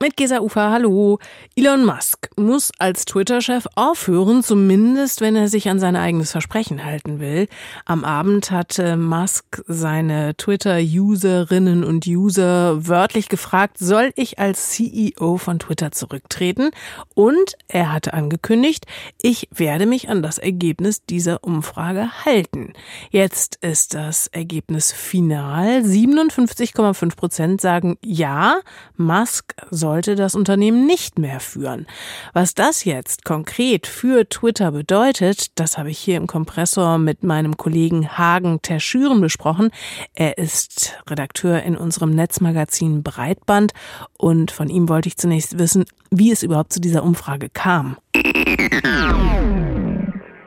[0.00, 1.18] Mit Gesa Ufer, hallo.
[1.56, 7.18] Elon Musk muss als Twitter-Chef aufhören, zumindest wenn er sich an sein eigenes Versprechen halten
[7.18, 7.48] will.
[7.84, 15.58] Am Abend hatte Musk seine Twitter-Userinnen und User wörtlich gefragt, soll ich als CEO von
[15.58, 16.70] Twitter zurücktreten?
[17.14, 18.86] Und er hatte angekündigt,
[19.20, 22.72] ich werde mich an das Ergebnis dieser Umfrage halten.
[23.10, 25.80] Jetzt ist das Ergebnis final.
[25.80, 28.60] 57,5 Prozent sagen ja,
[28.96, 29.56] Musk
[29.88, 31.86] sollte das Unternehmen nicht mehr führen.
[32.34, 37.56] Was das jetzt konkret für Twitter bedeutet, das habe ich hier im Kompressor mit meinem
[37.56, 39.70] Kollegen Hagen Terschüren besprochen.
[40.12, 43.72] Er ist Redakteur in unserem Netzmagazin Breitband
[44.18, 47.96] und von ihm wollte ich zunächst wissen, wie es überhaupt zu dieser Umfrage kam.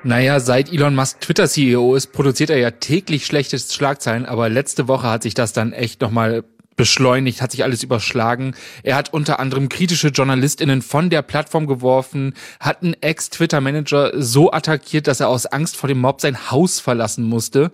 [0.03, 5.09] Naja, seit Elon Musk Twitter-CEO ist, produziert er ja täglich schlechte Schlagzeilen, aber letzte Woche
[5.09, 6.44] hat sich das dann echt nochmal
[6.81, 8.55] beschleunigt, hat sich alles überschlagen.
[8.81, 15.05] Er hat unter anderem kritische JournalistInnen von der Plattform geworfen, hat einen Ex-Twitter-Manager so attackiert,
[15.05, 17.70] dass er aus Angst vor dem Mob sein Haus verlassen musste.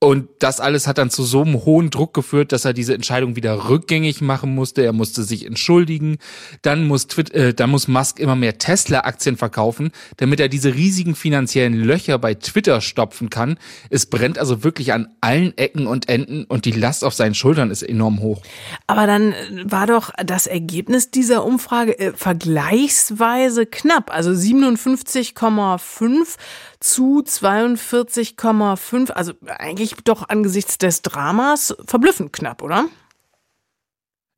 [0.00, 3.36] Und das alles hat dann zu so einem hohen Druck geführt, dass er diese Entscheidung
[3.36, 4.82] wieder rückgängig machen musste.
[4.82, 6.18] Er musste sich entschuldigen.
[6.60, 11.14] Dann muss, Twitter, äh, dann muss Musk immer mehr Tesla-Aktien verkaufen, damit er diese riesigen
[11.14, 13.56] finanziellen Löcher bei Twitter stopfen kann.
[13.88, 17.70] Es brennt also wirklich an allen Ecken und Enden und die Last auf seinen Schultern
[17.70, 18.42] ist enorm hoch.
[18.86, 19.32] Aber dann
[19.64, 24.14] war doch das Ergebnis dieser Umfrage äh, vergleichsweise knapp.
[24.14, 26.36] Also 57,5
[26.84, 29.10] zu 42,5.
[29.10, 32.86] Also eigentlich doch angesichts des Dramas verblüffend knapp, oder?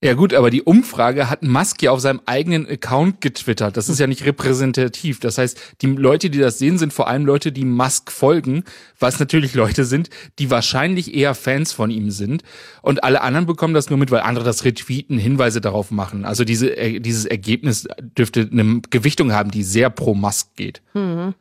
[0.04, 3.76] Ja gut, aber die Umfrage hat Musk ja auf seinem eigenen Account getwittert.
[3.76, 5.20] Das ist ja nicht repräsentativ.
[5.20, 8.62] Das heißt, die Leute, die das sehen, sind vor allem Leute, die Musk folgen,
[9.00, 12.44] was natürlich Leute sind, die wahrscheinlich eher Fans von ihm sind.
[12.82, 16.26] Und alle anderen bekommen das nur mit, weil andere das retweeten, Hinweise darauf machen.
[16.26, 20.82] Also diese, äh, dieses Ergebnis dürfte eine Gewichtung haben, die sehr pro Musk geht.
[20.92, 21.34] Mhm.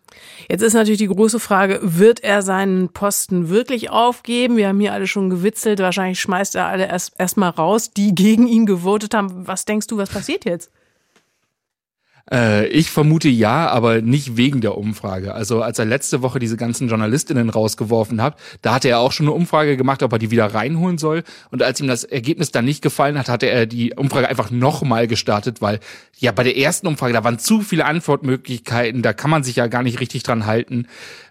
[0.49, 4.57] Jetzt ist natürlich die große Frage, wird er seinen Posten wirklich aufgeben?
[4.57, 8.47] Wir haben hier alle schon gewitzelt, wahrscheinlich schmeißt er alle erst erstmal raus, die gegen
[8.47, 9.47] ihn gewotet haben.
[9.47, 10.71] Was denkst du, was passiert jetzt?
[12.31, 15.33] Äh, ich vermute ja, aber nicht wegen der Umfrage.
[15.33, 19.27] Also als er letzte Woche diese ganzen Journalistinnen rausgeworfen hat, da hatte er auch schon
[19.27, 21.23] eine Umfrage gemacht, ob er die wieder reinholen soll.
[21.51, 25.07] Und als ihm das Ergebnis dann nicht gefallen hat, hatte er die Umfrage einfach nochmal
[25.07, 25.79] gestartet, weil
[26.17, 29.67] ja bei der ersten Umfrage, da waren zu viele Antwortmöglichkeiten, da kann man sich ja
[29.67, 30.87] gar nicht richtig dran halten.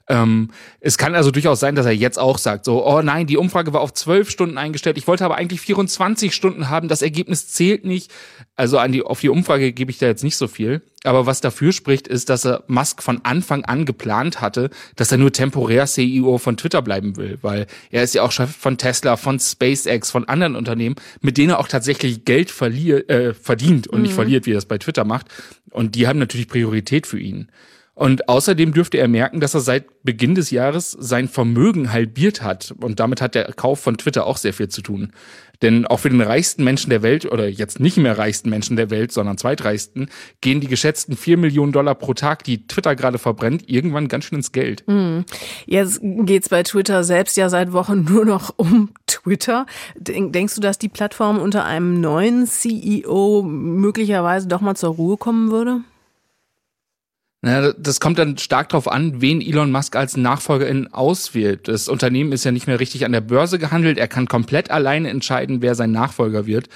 [0.07, 0.51] Ähm,
[0.81, 3.73] es kann also durchaus sein, dass er jetzt auch sagt, so, oh nein, die Umfrage
[3.73, 4.99] war auf zwölf Stunden eingestellt.
[4.99, 6.89] Ich wollte aber eigentlich 24 Stunden haben.
[6.89, 8.13] Das Ergebnis zählt nicht.
[8.55, 10.83] Also an die, auf die Umfrage gebe ich da jetzt nicht so viel.
[11.05, 15.19] Aber was dafür spricht, ist, dass er Musk von Anfang an geplant hatte, dass er
[15.19, 19.17] nur temporär CEO von Twitter bleiben will, weil er ist ja auch Chef von Tesla,
[19.17, 23.99] von SpaceX, von anderen Unternehmen, mit denen er auch tatsächlich Geld verliert, äh, verdient und
[23.99, 24.03] mhm.
[24.05, 25.27] nicht verliert, wie er das bei Twitter macht.
[25.71, 27.49] Und die haben natürlich Priorität für ihn.
[27.95, 32.75] Und außerdem dürfte er merken, dass er seit Beginn des Jahres sein Vermögen halbiert hat.
[32.81, 35.13] Und damit hat der Kauf von Twitter auch sehr viel zu tun.
[35.63, 38.91] Denn auch für den reichsten Menschen der Welt, oder jetzt nicht mehr reichsten Menschen der
[38.91, 40.11] Welt, sondern zweitreichsten,
[40.41, 44.39] gehen die geschätzten vier Millionen Dollar pro Tag, die Twitter gerade verbrennt, irgendwann ganz schön
[44.39, 44.83] ins Geld.
[44.89, 45.25] Hm.
[45.65, 49.67] Jetzt geht's bei Twitter selbst ja seit Wochen nur noch um Twitter.
[49.97, 55.53] Denkst du, dass die Plattform unter einem neuen CEO möglicherweise doch mal zur Ruhe kommen
[55.53, 55.83] würde?
[57.45, 61.69] Naja, das kommt dann stark darauf an, wen Elon Musk als Nachfolgerin auswählt.
[61.69, 63.99] Das Unternehmen ist ja nicht mehr richtig an der Börse gehandelt.
[63.99, 66.71] Er kann komplett alleine entscheiden, wer sein Nachfolger wird.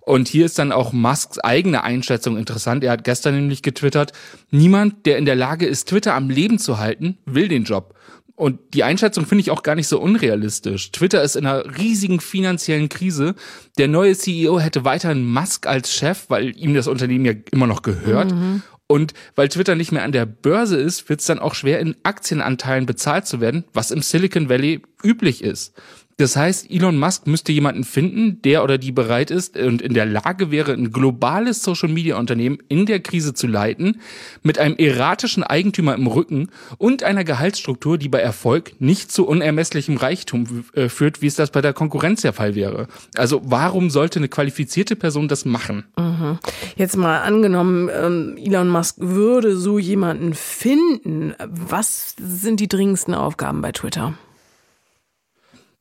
[0.00, 2.84] Und hier ist dann auch Musks eigene Einschätzung interessant.
[2.84, 4.12] Er hat gestern nämlich getwittert,
[4.50, 7.94] niemand, der in der Lage ist, Twitter am Leben zu halten, will den Job.
[8.34, 10.92] Und die Einschätzung finde ich auch gar nicht so unrealistisch.
[10.92, 13.34] Twitter ist in einer riesigen finanziellen Krise.
[13.78, 17.82] Der neue CEO hätte weiterhin Musk als Chef, weil ihm das Unternehmen ja immer noch
[17.82, 18.32] gehört.
[18.32, 18.62] Mhm.
[18.90, 21.94] Und weil Twitter nicht mehr an der Börse ist, wird es dann auch schwer, in
[22.02, 25.80] Aktienanteilen bezahlt zu werden, was im Silicon Valley üblich ist.
[26.20, 30.04] Das heißt, Elon Musk müsste jemanden finden, der oder die bereit ist und in der
[30.04, 34.02] Lage wäre, ein globales Social-Media-Unternehmen in der Krise zu leiten,
[34.42, 39.96] mit einem erratischen Eigentümer im Rücken und einer Gehaltsstruktur, die bei Erfolg nicht zu unermesslichem
[39.96, 42.88] Reichtum äh, führt, wie es das bei der Konkurrenz der Fall wäre.
[43.16, 45.84] Also warum sollte eine qualifizierte Person das machen?
[45.96, 46.38] Mhm.
[46.76, 51.32] Jetzt mal angenommen, ähm, Elon Musk würde so jemanden finden.
[51.48, 54.18] Was sind die dringendsten Aufgaben bei Twitter?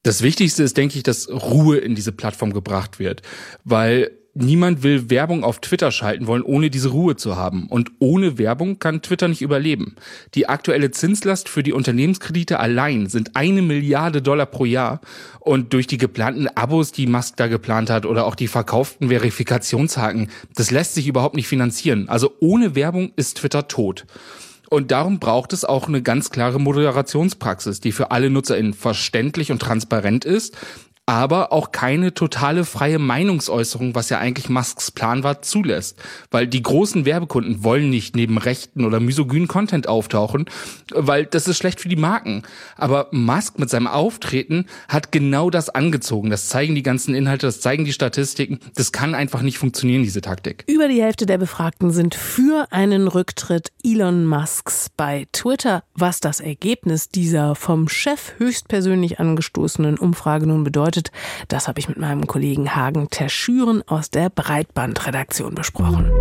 [0.03, 3.21] Das Wichtigste ist, denke ich, dass Ruhe in diese Plattform gebracht wird,
[3.65, 7.67] weil niemand will Werbung auf Twitter schalten wollen, ohne diese Ruhe zu haben.
[7.67, 9.95] Und ohne Werbung kann Twitter nicht überleben.
[10.35, 15.01] Die aktuelle Zinslast für die Unternehmenskredite allein sind eine Milliarde Dollar pro Jahr.
[15.39, 20.29] Und durch die geplanten Abos, die Musk da geplant hat, oder auch die verkauften Verifikationshaken,
[20.55, 22.07] das lässt sich überhaupt nicht finanzieren.
[22.07, 24.05] Also ohne Werbung ist Twitter tot.
[24.69, 29.59] Und darum braucht es auch eine ganz klare Moderationspraxis, die für alle NutzerInnen verständlich und
[29.59, 30.55] transparent ist,
[31.09, 35.97] aber auch keine totale freie Meinungsäußerung, was ja eigentlich Musks Plan war, zulässt.
[36.29, 40.45] Weil die großen Werbekunden wollen nicht neben rechten oder misogynen Content auftauchen,
[40.93, 42.43] weil das ist schlecht für die Marken.
[42.77, 46.29] Aber Musk mit seinem Auftreten hat genau das angezogen.
[46.29, 48.59] Das zeigen die ganzen Inhalte, das zeigen die Statistiken.
[48.75, 50.63] Das kann einfach nicht funktionieren, diese Taktik.
[50.67, 55.83] Über die Hälfte der Befragten sind für einen Rücktritt Elon Musks bei Twitter.
[55.95, 61.11] Was das Ergebnis dieser vom Chef höchstpersönlich angestoßenen Umfrage nun bedeutet, bedeutet,
[61.47, 66.11] das habe ich mit meinem Kollegen Hagen Terschüren aus der Breitbandredaktion besprochen.